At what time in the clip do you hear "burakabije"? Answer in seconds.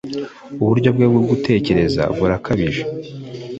2.17-2.83